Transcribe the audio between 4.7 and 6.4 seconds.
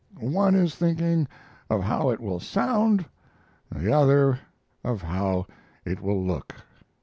of how it will